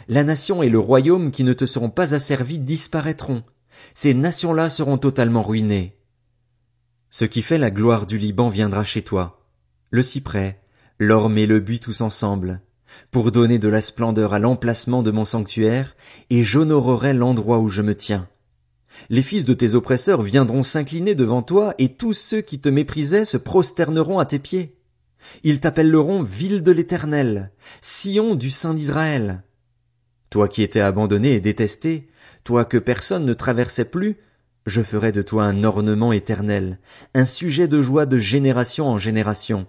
la 0.08 0.24
nation 0.24 0.64
et 0.64 0.70
le 0.70 0.80
royaume 0.80 1.32
qui 1.32 1.44
ne 1.44 1.54
te 1.54 1.66
seront 1.66 1.90
pas 1.90 2.14
asservis 2.14 2.60
disparaîtront, 2.60 3.44
ces 3.94 4.14
nations-là 4.14 4.70
seront 4.70 4.98
totalement 4.98 5.44
ruinées. 5.44 5.98
Ce 7.10 7.26
qui 7.26 7.42
fait 7.42 7.58
la 7.58 7.72
gloire 7.72 8.06
du 8.06 8.18
Liban 8.18 8.50
viendra 8.50 8.84
chez 8.84 9.02
toi, 9.02 9.46
le 9.90 10.02
cyprès, 10.02 10.62
l'orme 10.98 11.38
et 11.38 11.46
le 11.46 11.60
buis 11.60 11.80
tous 11.80 12.02
ensemble, 12.02 12.62
pour 13.12 13.32
donner 13.32 13.60
de 13.60 13.68
la 13.68 13.82
splendeur 13.82 14.34
à 14.34 14.40
l'emplacement 14.40 15.04
de 15.04 15.12
mon 15.12 15.26
sanctuaire, 15.26 15.96
et 16.30 16.44
j'honorerai 16.44 17.14
l'endroit 17.14 17.60
où 17.60 17.70
je 17.70 17.82
me 17.82 17.96
tiens. 17.96 18.28
Les 19.10 19.22
fils 19.22 19.46
de 19.46 19.54
tes 19.54 19.76
oppresseurs 19.76 20.22
viendront 20.22 20.64
s'incliner 20.64 21.16
devant 21.16 21.42
toi, 21.42 21.74
et 21.78 21.90
tous 21.96 22.14
ceux 22.14 22.42
qui 22.42 22.60
te 22.60 22.70
méprisaient 22.70 23.26
se 23.26 23.38
prosterneront 23.38 24.20
à 24.20 24.26
tes 24.26 24.40
pieds. 24.40 24.78
Ils 25.44 25.60
t'appelleront 25.60 26.24
ville 26.24 26.64
de 26.64 26.72
l'Éternel, 26.72 27.52
Sion 27.82 28.36
du 28.36 28.50
Saint 28.50 28.74
d'Israël. 28.74 29.44
Toi 30.32 30.48
qui 30.48 30.64
étais 30.64 30.80
abandonné 30.80 31.34
et 31.34 31.42
détesté, 31.42 32.08
toi 32.46 32.64
que 32.64 32.78
personne 32.78 33.26
ne 33.26 33.34
traversait 33.34 33.86
plus, 33.86 34.16
je 34.66 34.82
ferai 34.82 35.12
de 35.12 35.22
toi 35.22 35.44
un 35.44 35.66
ornement 35.66 36.14
éternel, 36.14 36.80
un 37.14 37.26
sujet 37.26 37.68
de 37.68 37.82
joie 37.82 38.06
de 38.06 38.18
génération 38.18 38.88
en 38.88 38.98
génération. 38.98 39.68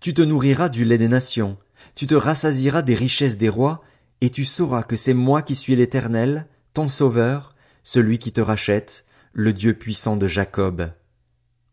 Tu 0.00 0.14
te 0.14 0.22
nourriras 0.22 0.70
du 0.70 0.86
lait 0.86 0.96
des 0.96 1.08
nations, 1.08 1.58
tu 1.94 2.06
te 2.06 2.14
rassasieras 2.14 2.80
des 2.80 2.94
richesses 2.94 3.36
des 3.36 3.50
rois, 3.50 3.82
et 4.22 4.30
tu 4.30 4.46
sauras 4.46 4.82
que 4.82 4.96
c'est 4.96 5.12
moi 5.12 5.42
qui 5.42 5.54
suis 5.54 5.76
l'Éternel, 5.76 6.46
ton 6.72 6.88
Sauveur, 6.88 7.54
celui 7.84 8.18
qui 8.18 8.32
te 8.32 8.40
rachète, 8.40 9.04
le 9.34 9.52
Dieu 9.52 9.74
puissant 9.74 10.16
de 10.16 10.26
Jacob. 10.26 10.90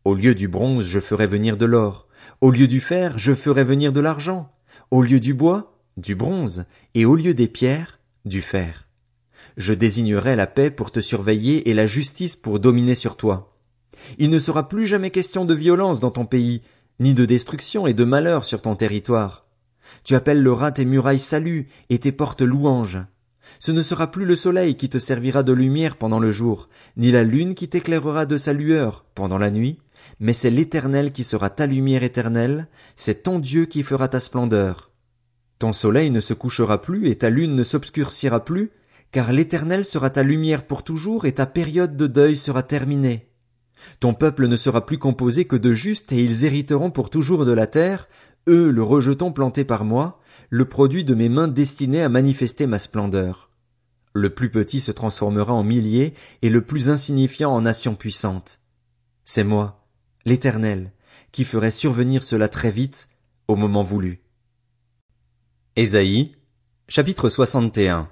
Au 0.03 0.13
lieu 0.13 0.35
du 0.35 0.49
bronze, 0.49 0.83
je 0.83 0.99
ferai 0.99 1.25
venir 1.25 1.55
de 1.55 1.65
l'or, 1.65 2.09
au 2.41 2.51
lieu 2.51 2.67
du 2.67 2.81
fer, 2.81 3.17
je 3.17 3.33
ferai 3.33 3.63
venir 3.63 3.93
de 3.93 4.01
l'argent, 4.01 4.51
au 4.91 5.01
lieu 5.01 5.21
du 5.21 5.33
bois, 5.33 5.79
du 5.95 6.15
bronze, 6.15 6.65
et 6.95 7.05
au 7.05 7.15
lieu 7.15 7.33
des 7.33 7.47
pierres, 7.47 7.98
du 8.25 8.41
fer. 8.41 8.87
Je 9.57 9.73
désignerai 9.73 10.35
la 10.35 10.47
paix 10.47 10.71
pour 10.71 10.91
te 10.91 10.99
surveiller 10.99 11.69
et 11.69 11.73
la 11.73 11.87
justice 11.87 12.35
pour 12.35 12.59
dominer 12.59 12.95
sur 12.95 13.17
toi. 13.17 13.57
Il 14.17 14.29
ne 14.29 14.39
sera 14.39 14.67
plus 14.67 14.85
jamais 14.85 15.11
question 15.11 15.45
de 15.45 15.53
violence 15.53 15.99
dans 15.99 16.11
ton 16.11 16.25
pays, 16.25 16.61
ni 16.99 17.13
de 17.13 17.25
destruction 17.25 17.87
et 17.87 17.93
de 17.93 18.03
malheur 18.03 18.45
sur 18.45 18.61
ton 18.61 18.75
territoire. 18.75 19.45
Tu 20.03 20.15
appelleras 20.15 20.71
tes 20.71 20.85
murailles 20.85 21.19
salut 21.19 21.67
et 21.89 21.99
tes 21.99 22.11
portes 22.11 22.41
louanges. 22.41 22.99
Ce 23.59 23.71
ne 23.71 23.81
sera 23.81 24.11
plus 24.11 24.25
le 24.25 24.35
soleil 24.35 24.75
qui 24.75 24.89
te 24.89 24.99
servira 24.99 25.43
de 25.43 25.53
lumière 25.53 25.97
pendant 25.97 26.19
le 26.19 26.31
jour, 26.31 26.69
ni 26.97 27.11
la 27.11 27.23
lune 27.23 27.55
qui 27.55 27.67
t'éclairera 27.67 28.25
de 28.25 28.37
sa 28.37 28.53
lueur 28.53 29.05
pendant 29.15 29.37
la 29.37 29.49
nuit, 29.49 29.79
mais 30.19 30.33
c'est 30.33 30.51
l'Éternel 30.51 31.11
qui 31.11 31.23
sera 31.23 31.49
ta 31.49 31.65
lumière 31.65 32.03
éternelle, 32.03 32.67
c'est 32.95 33.23
ton 33.23 33.39
Dieu 33.39 33.65
qui 33.65 33.83
fera 33.83 34.07
ta 34.07 34.19
splendeur. 34.19 34.88
Ton 35.59 35.73
soleil 35.73 36.09
ne 36.09 36.21
se 36.21 36.33
couchera 36.33 36.81
plus 36.81 37.09
et 37.09 37.17
ta 37.17 37.29
lune 37.29 37.53
ne 37.53 37.63
s'obscurcira 37.63 38.45
plus, 38.45 38.71
car 39.11 39.33
l'Éternel 39.33 39.83
sera 39.83 40.09
ta 40.09 40.23
lumière 40.23 40.65
pour 40.65 40.83
toujours 40.83 41.25
et 41.25 41.33
ta 41.33 41.45
période 41.45 41.97
de 41.97 42.07
deuil 42.07 42.37
sera 42.37 42.63
terminée. 42.63 43.27
Ton 43.99 44.13
peuple 44.13 44.47
ne 44.47 44.55
sera 44.55 44.85
plus 44.85 44.97
composé 44.97 45.45
que 45.45 45.57
de 45.57 45.73
justes 45.73 46.13
et 46.13 46.23
ils 46.23 46.45
hériteront 46.45 46.91
pour 46.91 47.09
toujours 47.09 47.45
de 47.45 47.51
la 47.51 47.67
terre, 47.67 48.07
eux 48.47 48.71
le 48.71 48.83
rejeton 48.83 49.33
planté 49.33 49.65
par 49.65 49.83
moi, 49.83 50.21
le 50.49 50.65
produit 50.65 51.03
de 51.03 51.13
mes 51.13 51.29
mains 51.29 51.49
destinées 51.49 52.03
à 52.03 52.09
manifester 52.09 52.65
ma 52.65 52.79
splendeur. 52.79 53.49
Le 54.13 54.29
plus 54.29 54.49
petit 54.49 54.79
se 54.79 54.91
transformera 54.91 55.53
en 55.53 55.63
milliers 55.63 56.13
et 56.41 56.49
le 56.49 56.61
plus 56.61 56.89
insignifiant 56.89 57.51
en 57.51 57.61
nation 57.61 57.95
puissante. 57.95 58.59
C'est 59.25 59.43
moi, 59.43 59.85
l'Éternel, 60.25 60.93
qui 61.31 61.43
ferai 61.43 61.69
survenir 61.69 62.23
cela 62.23 62.47
très 62.47 62.71
vite, 62.71 63.09
au 63.47 63.55
moment 63.55 63.83
voulu. 63.83 64.21
Ésaïe, 65.81 66.33
chapitre 66.89 67.29
61 67.29 68.09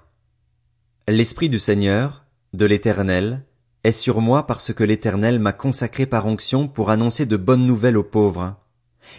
L'Esprit 1.10 1.50
du 1.50 1.60
Seigneur, 1.60 2.24
de 2.54 2.66
l'Éternel, 2.66 3.44
est 3.84 3.92
sur 3.92 4.22
moi 4.22 4.48
parce 4.48 4.72
que 4.72 4.86
l'Éternel 4.86 5.38
m'a 5.42 5.52
consacré 5.52 6.06
par 6.06 6.28
onction 6.28 6.70
pour 6.70 6.92
annoncer 6.92 7.26
de 7.26 7.36
bonnes 7.36 7.66
nouvelles 7.66 7.98
aux 7.98 8.06
pauvres. 8.06 8.56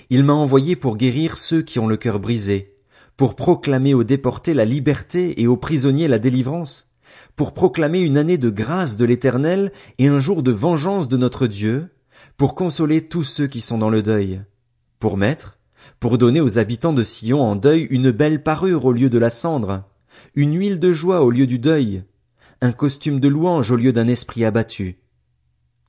Il 0.08 0.24
m'a 0.24 0.32
envoyé 0.32 0.76
pour 0.76 0.96
guérir 0.96 1.36
ceux 1.36 1.60
qui 1.60 1.78
ont 1.78 1.86
le 1.86 1.98
cœur 1.98 2.20
brisé, 2.20 2.74
pour 3.18 3.36
proclamer 3.36 3.92
aux 3.92 4.02
déportés 4.02 4.54
la 4.54 4.64
liberté 4.64 5.42
et 5.42 5.46
aux 5.46 5.58
prisonniers 5.58 6.08
la 6.08 6.18
délivrance, 6.18 6.88
pour 7.36 7.52
proclamer 7.52 8.00
une 8.00 8.16
année 8.16 8.38
de 8.38 8.48
grâce 8.48 8.96
de 8.96 9.04
l'Éternel 9.04 9.72
et 9.98 10.08
un 10.08 10.20
jour 10.20 10.42
de 10.42 10.52
vengeance 10.52 11.06
de 11.06 11.18
notre 11.18 11.48
Dieu, 11.48 11.90
pour 12.38 12.54
consoler 12.54 13.08
tous 13.08 13.24
ceux 13.24 13.46
qui 13.46 13.60
sont 13.60 13.76
dans 13.76 13.90
le 13.90 14.02
deuil, 14.02 14.40
pour 15.00 15.18
mettre, 15.18 15.57
pour 16.00 16.18
donner 16.18 16.40
aux 16.40 16.58
habitants 16.58 16.92
de 16.92 17.02
Sion 17.02 17.42
en 17.42 17.56
deuil 17.56 17.86
une 17.90 18.10
belle 18.10 18.42
parure 18.42 18.84
au 18.84 18.92
lieu 18.92 19.10
de 19.10 19.18
la 19.18 19.30
cendre, 19.30 19.84
une 20.34 20.56
huile 20.56 20.78
de 20.78 20.92
joie 20.92 21.22
au 21.22 21.30
lieu 21.30 21.46
du 21.46 21.58
deuil, 21.58 22.04
un 22.60 22.72
costume 22.72 23.20
de 23.20 23.28
louange 23.28 23.70
au 23.70 23.76
lieu 23.76 23.92
d'un 23.92 24.08
esprit 24.08 24.44
abattu. 24.44 24.98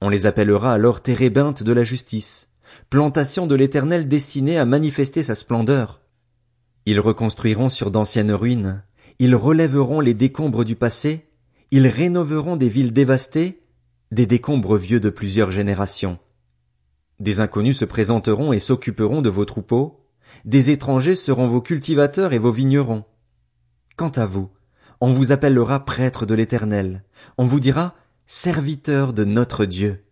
On 0.01 0.09
les 0.09 0.25
appellera 0.25 0.73
alors 0.73 1.01
térébintes 1.01 1.63
de 1.63 1.71
la 1.71 1.83
justice, 1.83 2.49
plantation 2.89 3.47
de 3.47 3.55
l'Éternel 3.55 4.07
destinée 4.07 4.57
à 4.57 4.65
manifester 4.65 5.23
sa 5.23 5.35
splendeur. 5.35 6.01
Ils 6.85 6.99
reconstruiront 6.99 7.69
sur 7.69 7.91
d'anciennes 7.91 8.31
ruines, 8.31 8.83
ils 9.19 9.35
relèveront 9.35 9.99
les 9.99 10.13
décombres 10.13 10.63
du 10.63 10.75
passé, 10.75 11.27
ils 11.71 11.87
rénoveront 11.87 12.55
des 12.55 12.69
villes 12.69 12.93
dévastées, 12.93 13.61
des 14.11 14.25
décombres 14.25 14.77
vieux 14.77 14.99
de 14.99 15.09
plusieurs 15.09 15.51
générations. 15.51 16.17
Des 17.19 17.41
inconnus 17.41 17.77
se 17.77 17.85
présenteront 17.85 18.53
et 18.53 18.59
s'occuperont 18.59 19.21
de 19.21 19.29
vos 19.29 19.45
troupeaux, 19.45 19.98
des 20.45 20.69
étrangers 20.69 21.15
seront 21.15 21.47
vos 21.47 21.61
cultivateurs 21.61 22.33
et 22.33 22.39
vos 22.39 22.51
vignerons. 22.51 23.05
Quant 23.95 24.09
à 24.09 24.25
vous, 24.25 24.49
on 25.01 25.13
vous 25.13 25.31
appellera 25.31 25.85
prêtre 25.85 26.25
de 26.25 26.33
l'Éternel, 26.33 27.03
on 27.37 27.45
vous 27.45 27.59
dira 27.59 27.95
serviteur 28.27 29.13
de 29.13 29.25
notre 29.25 29.65
Dieu. 29.65 30.03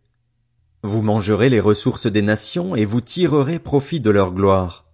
Vous 0.83 1.01
mangerez 1.01 1.49
les 1.49 1.59
ressources 1.59 2.07
des 2.07 2.21
nations 2.21 2.75
et 2.75 2.85
vous 2.85 3.01
tirerez 3.01 3.59
profit 3.59 3.99
de 3.99 4.09
leur 4.09 4.31
gloire. 4.31 4.85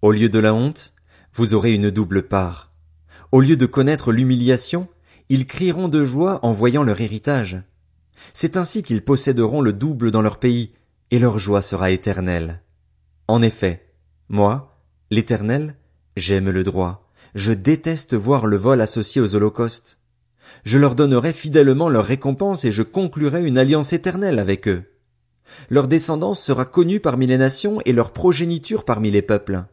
Au 0.00 0.10
lieu 0.10 0.28
de 0.28 0.38
la 0.38 0.54
honte, 0.54 0.92
vous 1.34 1.54
aurez 1.54 1.72
une 1.74 1.90
double 1.90 2.26
part. 2.28 2.72
Au 3.30 3.40
lieu 3.40 3.56
de 3.56 3.66
connaître 3.66 4.12
l'humiliation, 4.12 4.88
ils 5.28 5.46
crieront 5.46 5.88
de 5.88 6.04
joie 6.04 6.40
en 6.44 6.52
voyant 6.52 6.82
leur 6.82 7.00
héritage. 7.00 7.62
C'est 8.34 8.56
ainsi 8.56 8.82
qu'ils 8.82 9.04
posséderont 9.04 9.60
le 9.60 9.72
double 9.72 10.10
dans 10.10 10.22
leur 10.22 10.38
pays, 10.38 10.72
et 11.10 11.18
leur 11.18 11.38
joie 11.38 11.62
sera 11.62 11.90
éternelle. 11.90 12.62
En 13.28 13.42
effet, 13.42 13.91
moi, 14.32 14.74
l'Éternel, 15.10 15.74
j'aime 16.16 16.48
le 16.48 16.64
droit, 16.64 17.06
je 17.34 17.52
déteste 17.52 18.14
voir 18.14 18.46
le 18.46 18.56
vol 18.56 18.80
associé 18.80 19.20
aux 19.20 19.34
holocaustes. 19.34 19.98
Je 20.64 20.78
leur 20.78 20.94
donnerai 20.94 21.34
fidèlement 21.34 21.90
leur 21.90 22.06
récompense 22.06 22.64
et 22.64 22.72
je 22.72 22.82
conclurai 22.82 23.46
une 23.46 23.58
alliance 23.58 23.92
éternelle 23.92 24.38
avec 24.38 24.68
eux. 24.68 24.84
Leur 25.68 25.86
descendance 25.86 26.40
sera 26.42 26.64
connue 26.64 26.98
parmi 26.98 27.26
les 27.26 27.36
nations 27.36 27.82
et 27.84 27.92
leur 27.92 28.10
progéniture 28.14 28.86
parmi 28.86 29.10
les 29.10 29.20
peuples. 29.20 29.64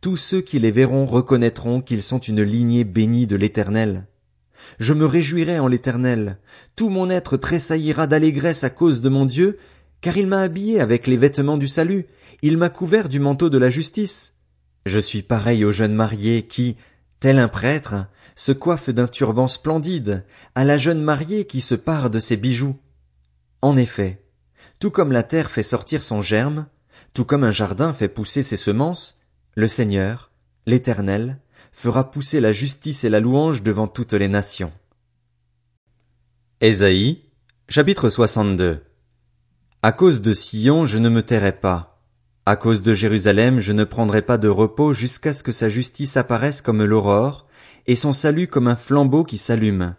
Tous 0.00 0.16
ceux 0.16 0.40
qui 0.40 0.58
les 0.58 0.70
verront 0.70 1.04
reconnaîtront 1.04 1.82
qu'ils 1.82 2.02
sont 2.02 2.18
une 2.18 2.42
lignée 2.42 2.84
bénie 2.84 3.26
de 3.26 3.36
l'Éternel. 3.36 4.06
Je 4.78 4.94
me 4.94 5.04
réjouirai 5.04 5.58
en 5.58 5.68
l'Éternel, 5.68 6.38
tout 6.76 6.88
mon 6.88 7.10
être 7.10 7.36
tressaillira 7.36 8.06
d'allégresse 8.06 8.64
à 8.64 8.70
cause 8.70 9.02
de 9.02 9.10
mon 9.10 9.26
Dieu, 9.26 9.58
car 10.00 10.16
il 10.16 10.28
m'a 10.28 10.40
habillé 10.40 10.80
avec 10.80 11.06
les 11.06 11.18
vêtements 11.18 11.58
du 11.58 11.68
salut, 11.68 12.06
il 12.42 12.58
m'a 12.58 12.68
couvert 12.70 13.08
du 13.08 13.20
manteau 13.20 13.50
de 13.50 13.58
la 13.58 13.70
justice. 13.70 14.34
Je 14.84 14.98
suis 14.98 15.22
pareil 15.22 15.64
au 15.64 15.72
jeune 15.72 15.94
marié 15.94 16.46
qui, 16.46 16.76
tel 17.20 17.38
un 17.38 17.48
prêtre, 17.48 18.06
se 18.34 18.52
coiffe 18.52 18.90
d'un 18.90 19.08
turban 19.08 19.48
splendide, 19.48 20.24
à 20.54 20.64
la 20.64 20.78
jeune 20.78 21.02
mariée 21.02 21.46
qui 21.46 21.60
se 21.60 21.74
pare 21.74 22.10
de 22.10 22.20
ses 22.20 22.36
bijoux. 22.36 22.76
En 23.62 23.76
effet, 23.76 24.22
tout 24.78 24.90
comme 24.90 25.12
la 25.12 25.22
terre 25.22 25.50
fait 25.50 25.62
sortir 25.62 26.02
son 26.02 26.20
germe, 26.20 26.66
tout 27.14 27.24
comme 27.24 27.44
un 27.44 27.50
jardin 27.50 27.92
fait 27.92 28.08
pousser 28.08 28.42
ses 28.42 28.58
semences, 28.58 29.18
le 29.54 29.68
Seigneur, 29.68 30.30
l'Éternel, 30.66 31.38
fera 31.72 32.10
pousser 32.10 32.40
la 32.40 32.52
justice 32.52 33.04
et 33.04 33.08
la 33.08 33.20
louange 33.20 33.62
devant 33.62 33.88
toutes 33.88 34.12
les 34.12 34.28
nations. 34.28 34.72
Ésaïe, 36.60 37.22
chapitre 37.68 38.08
62 38.08 38.82
À 39.82 39.92
cause 39.92 40.20
de 40.20 40.32
Sion, 40.32 40.86
je 40.86 40.98
ne 40.98 41.08
me 41.08 41.22
tairai 41.22 41.52
pas. 41.52 41.95
À 42.48 42.54
cause 42.54 42.80
de 42.80 42.94
Jérusalem, 42.94 43.58
je 43.58 43.72
ne 43.72 43.82
prendrai 43.82 44.22
pas 44.22 44.38
de 44.38 44.46
repos 44.46 44.92
jusqu'à 44.92 45.32
ce 45.32 45.42
que 45.42 45.50
sa 45.50 45.68
justice 45.68 46.16
apparaisse 46.16 46.62
comme 46.62 46.84
l'aurore, 46.84 47.48
et 47.88 47.96
son 47.96 48.12
salut 48.12 48.46
comme 48.46 48.68
un 48.68 48.76
flambeau 48.76 49.24
qui 49.24 49.36
s'allume. 49.36 49.96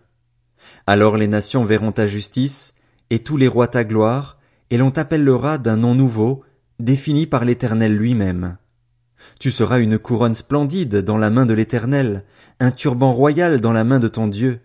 Alors 0.86 1.18
les 1.18 1.28
nations 1.28 1.66
verront 1.66 1.92
ta 1.92 2.08
justice, 2.08 2.74
et 3.10 3.20
tous 3.20 3.36
les 3.36 3.50
rois 3.50 3.68
ta 3.68 3.84
gloire, 3.84 4.38
et 4.70 4.78
l'on 4.78 4.92
t'appellera 4.92 5.58
d'un 5.58 5.76
nom 5.76 5.94
nouveau, 5.94 6.46
défini 6.80 7.28
par 7.28 7.44
l'Éternel 7.44 7.94
lui-même. 7.94 8.56
Tu 9.42 9.52
seras 9.52 9.80
une 9.80 10.00
couronne 10.00 10.36
splendide 10.36 11.00
dans 11.00 11.18
la 11.18 11.30
main 11.30 11.46
de 11.46 11.54
l'Éternel, 11.54 12.24
un 12.62 12.72
turban 12.72 13.12
royal 13.12 13.60
dans 13.60 13.74
la 13.74 13.84
main 13.84 14.00
de 14.00 14.08
ton 14.08 14.30
Dieu. 14.30 14.62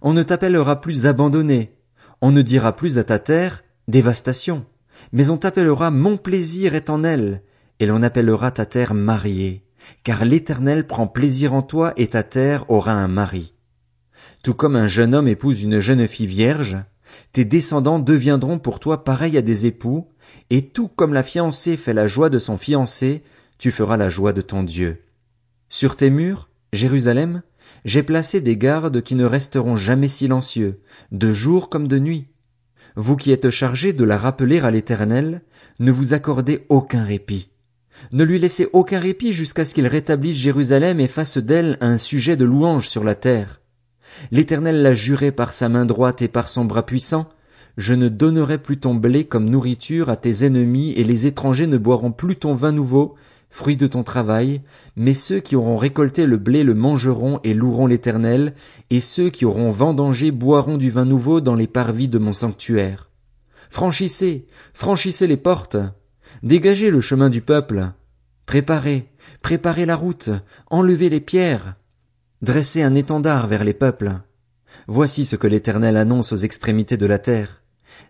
On 0.00 0.14
ne 0.14 0.22
t'appellera 0.22 0.80
plus 0.80 1.04
abandonné, 1.04 1.76
on 2.22 2.30
ne 2.30 2.40
dira 2.40 2.74
plus 2.74 2.96
à 2.96 3.04
ta 3.04 3.18
terre 3.18 3.64
dévastation, 3.86 4.64
mais 5.12 5.30
on 5.30 5.36
t'appellera 5.36 5.90
mon 5.90 6.16
plaisir 6.16 6.74
est 6.74 6.90
en 6.90 7.04
elle, 7.04 7.42
et 7.80 7.86
l'on 7.86 8.02
appellera 8.02 8.50
ta 8.50 8.66
terre 8.66 8.94
mariée, 8.94 9.64
car 10.04 10.24
l'Éternel 10.24 10.86
prend 10.86 11.06
plaisir 11.06 11.54
en 11.54 11.62
toi 11.62 11.92
et 11.96 12.08
ta 12.08 12.22
terre 12.22 12.68
aura 12.70 12.92
un 12.92 13.08
mari. 13.08 13.54
Tout 14.42 14.54
comme 14.54 14.76
un 14.76 14.86
jeune 14.86 15.14
homme 15.14 15.28
épouse 15.28 15.62
une 15.62 15.78
jeune 15.78 16.06
fille 16.08 16.26
vierge, 16.26 16.76
tes 17.32 17.44
descendants 17.44 17.98
deviendront 17.98 18.58
pour 18.58 18.80
toi 18.80 19.04
pareils 19.04 19.36
à 19.36 19.42
des 19.42 19.66
époux, 19.66 20.08
et 20.50 20.68
tout 20.68 20.88
comme 20.88 21.12
la 21.12 21.22
fiancée 21.22 21.76
fait 21.76 21.94
la 21.94 22.08
joie 22.08 22.30
de 22.30 22.38
son 22.38 22.56
fiancé, 22.56 23.22
tu 23.58 23.70
feras 23.70 23.96
la 23.96 24.10
joie 24.10 24.32
de 24.32 24.40
ton 24.40 24.62
Dieu. 24.62 25.02
Sur 25.68 25.96
tes 25.96 26.10
murs, 26.10 26.50
Jérusalem, 26.72 27.42
j'ai 27.84 28.02
placé 28.02 28.40
des 28.40 28.56
gardes 28.56 29.02
qui 29.02 29.14
ne 29.14 29.24
resteront 29.24 29.76
jamais 29.76 30.08
silencieux, 30.08 30.80
de 31.10 31.32
jour 31.32 31.68
comme 31.68 31.88
de 31.88 31.98
nuit. 31.98 32.28
Vous 32.96 33.16
qui 33.16 33.32
êtes 33.32 33.50
chargés 33.50 33.92
de 33.92 34.04
la 34.04 34.18
rappeler 34.18 34.60
à 34.60 34.70
l'Éternel, 34.70 35.42
ne 35.78 35.90
vous 35.90 36.14
accordez 36.14 36.66
aucun 36.68 37.02
répit. 37.02 37.50
Ne 38.10 38.24
lui 38.24 38.38
laissez 38.38 38.68
aucun 38.72 38.98
répit 38.98 39.32
jusqu'à 39.32 39.64
ce 39.64 39.74
qu'il 39.74 39.86
rétablisse 39.86 40.36
Jérusalem 40.36 41.00
et 41.00 41.08
fasse 41.08 41.38
d'elle 41.38 41.78
un 41.80 41.98
sujet 41.98 42.36
de 42.36 42.44
louange 42.44 42.88
sur 42.88 43.04
la 43.04 43.14
terre. 43.14 43.60
L'Éternel 44.30 44.82
l'a 44.82 44.94
juré 44.94 45.32
par 45.32 45.52
sa 45.52 45.68
main 45.68 45.86
droite 45.86 46.22
et 46.22 46.28
par 46.28 46.48
son 46.48 46.64
bras 46.64 46.84
puissant. 46.84 47.28
Je 47.78 47.94
ne 47.94 48.08
donnerai 48.08 48.58
plus 48.58 48.78
ton 48.78 48.94
blé 48.94 49.24
comme 49.24 49.48
nourriture 49.48 50.10
à 50.10 50.16
tes 50.16 50.44
ennemis 50.44 50.92
et 50.92 51.04
les 51.04 51.26
étrangers 51.26 51.66
ne 51.66 51.78
boiront 51.78 52.12
plus 52.12 52.36
ton 52.36 52.54
vin 52.54 52.72
nouveau, 52.72 53.14
fruit 53.52 53.76
de 53.76 53.86
ton 53.86 54.02
travail, 54.02 54.62
mais 54.96 55.14
ceux 55.14 55.38
qui 55.38 55.54
auront 55.54 55.76
récolté 55.76 56.26
le 56.26 56.38
blé 56.38 56.64
le 56.64 56.74
mangeront 56.74 57.38
et 57.44 57.54
loueront 57.54 57.86
l'Éternel, 57.86 58.54
et 58.90 58.98
ceux 58.98 59.30
qui 59.30 59.44
auront 59.44 59.70
vendangé 59.70 60.32
boiront 60.32 60.78
du 60.78 60.90
vin 60.90 61.04
nouveau 61.04 61.40
dans 61.40 61.54
les 61.54 61.68
parvis 61.68 62.08
de 62.08 62.18
mon 62.18 62.32
sanctuaire. 62.32 63.10
Franchissez, 63.70 64.48
franchissez 64.74 65.28
les 65.28 65.36
portes, 65.36 65.76
dégagez 66.42 66.90
le 66.90 67.00
chemin 67.00 67.30
du 67.30 67.42
peuple, 67.42 67.92
préparez, 68.44 69.08
préparez 69.40 69.86
la 69.86 69.94
route, 69.94 70.30
enlevez 70.68 71.08
les 71.08 71.20
pierres, 71.20 71.76
Dressez 72.42 72.82
un 72.82 72.96
étendard 72.96 73.46
vers 73.46 73.62
les 73.62 73.72
peuples. 73.72 74.14
Voici 74.88 75.24
ce 75.24 75.36
que 75.36 75.46
l'Éternel 75.46 75.96
annonce 75.96 76.32
aux 76.32 76.36
extrémités 76.36 76.96
de 76.96 77.06
la 77.06 77.20
terre. 77.20 77.62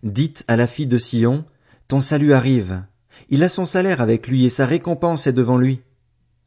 Dites 0.03 0.43
à 0.49 0.57
la 0.57 0.67
fille 0.67 0.87
de 0.87 0.97
Sion, 0.97 1.45
ton 1.87 2.01
salut 2.01 2.33
arrive. 2.33 2.83
Il 3.31 3.43
a 3.43 3.49
son 3.49 3.65
salaire 3.65 4.01
avec 4.01 4.29
lui 4.29 4.45
et 4.45 4.51
sa 4.51 4.67
récompense 4.67 5.27
est 5.27 5.33
devant 5.33 5.57
lui. 5.57 5.81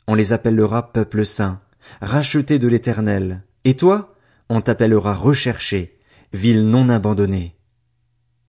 On 0.08 0.14
les 0.14 0.34
appellera 0.34 0.92
peuple 0.92 1.26
saint, 1.26 1.62
racheté 2.02 2.60
de 2.60 2.68
l'Éternel. 2.68 3.44
Et 3.64 3.76
toi, 3.76 4.16
on 4.50 4.62
t'appellera 4.62 5.16
recherché, 5.16 5.98
ville 6.34 6.68
non 6.68 6.90
abandonnée. 6.90 7.55